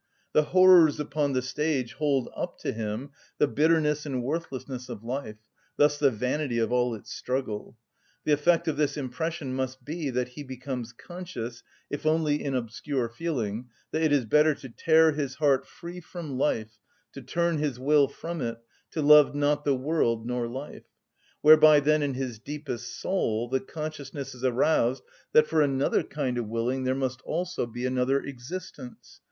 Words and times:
The 0.33 0.45
horrors 0.45 0.99
upon 0.99 1.33
the 1.33 1.43
stage 1.43 1.93
hold 1.93 2.27
up 2.35 2.57
to 2.61 2.71
him 2.73 3.11
the 3.37 3.47
bitterness 3.47 4.03
and 4.03 4.23
worthlessness 4.23 4.89
of 4.89 5.03
life, 5.03 5.37
thus 5.77 5.99
the 5.99 6.09
vanity 6.09 6.57
of 6.57 6.71
all 6.71 6.95
its 6.95 7.13
struggle. 7.13 7.77
The 8.23 8.31
effect 8.31 8.67
of 8.67 8.77
this 8.77 8.97
impression 8.97 9.53
must 9.53 9.85
be 9.85 10.09
that 10.09 10.29
he 10.29 10.41
becomes 10.41 10.91
conscious, 10.91 11.61
if 11.91 12.03
only 12.03 12.43
in 12.43 12.55
obscure 12.55 13.09
feeling, 13.09 13.69
that 13.91 14.01
it 14.01 14.11
is 14.11 14.25
better 14.25 14.55
to 14.55 14.69
tear 14.69 15.11
his 15.11 15.35
heart 15.35 15.67
free 15.67 15.99
from 15.99 16.35
life, 16.35 16.79
to 17.13 17.21
turn 17.21 17.59
his 17.59 17.79
will 17.79 18.07
from 18.07 18.41
it, 18.41 18.57
to 18.93 19.03
love 19.03 19.35
not 19.35 19.65
the 19.65 19.75
world 19.75 20.25
nor 20.25 20.47
life; 20.47 20.87
whereby 21.43 21.79
then 21.79 22.01
in 22.01 22.15
his 22.15 22.39
deepest 22.39 22.99
soul, 22.99 23.47
the 23.49 23.59
consciousness 23.59 24.33
is 24.33 24.43
aroused 24.43 25.03
that 25.33 25.45
for 25.45 25.61
another 25.61 26.01
kind 26.01 26.39
of 26.39 26.47
willing 26.47 26.85
there 26.85 26.95
must 26.95 27.21
also 27.21 27.67
be 27.67 27.85
another 27.85 28.19
existence. 28.19 29.19